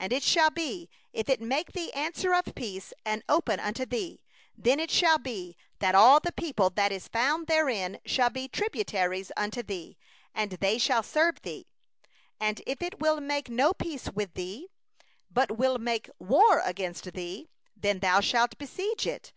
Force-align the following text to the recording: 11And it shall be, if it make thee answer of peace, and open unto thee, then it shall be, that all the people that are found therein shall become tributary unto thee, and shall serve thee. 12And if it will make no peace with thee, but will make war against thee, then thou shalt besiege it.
11And 0.00 0.10
it 0.12 0.22
shall 0.22 0.48
be, 0.50 0.88
if 1.12 1.28
it 1.28 1.42
make 1.42 1.72
thee 1.72 1.92
answer 1.92 2.32
of 2.34 2.54
peace, 2.54 2.94
and 3.04 3.22
open 3.28 3.60
unto 3.60 3.84
thee, 3.84 4.22
then 4.56 4.80
it 4.80 4.90
shall 4.90 5.18
be, 5.18 5.54
that 5.80 5.94
all 5.94 6.18
the 6.18 6.32
people 6.32 6.70
that 6.70 6.90
are 6.92 6.98
found 7.00 7.46
therein 7.46 7.98
shall 8.06 8.30
become 8.30 8.52
tributary 8.58 9.22
unto 9.36 9.62
thee, 9.62 9.98
and 10.34 10.56
shall 10.80 11.02
serve 11.02 11.42
thee. 11.42 11.66
12And 12.40 12.62
if 12.66 12.80
it 12.80 13.00
will 13.00 13.20
make 13.20 13.50
no 13.50 13.74
peace 13.74 14.08
with 14.10 14.32
thee, 14.32 14.70
but 15.30 15.58
will 15.58 15.76
make 15.76 16.08
war 16.18 16.62
against 16.64 17.12
thee, 17.12 17.50
then 17.76 17.98
thou 17.98 18.20
shalt 18.20 18.56
besiege 18.56 19.06
it. 19.06 19.34